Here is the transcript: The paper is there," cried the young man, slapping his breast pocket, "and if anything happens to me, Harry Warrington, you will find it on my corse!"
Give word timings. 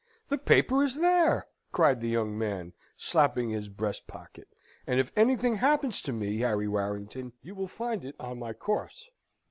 The 0.29 0.39
paper 0.39 0.83
is 0.83 0.95
there," 0.95 1.45
cried 1.71 2.01
the 2.01 2.09
young 2.09 2.35
man, 2.35 2.73
slapping 2.97 3.51
his 3.51 3.69
breast 3.69 4.07
pocket, 4.07 4.47
"and 4.87 4.99
if 4.99 5.11
anything 5.15 5.57
happens 5.57 6.01
to 6.01 6.11
me, 6.11 6.37
Harry 6.39 6.67
Warrington, 6.67 7.33
you 7.43 7.53
will 7.53 7.67
find 7.67 8.03
it 8.03 8.15
on 8.19 8.39
my 8.39 8.53
corse!" 8.53 9.11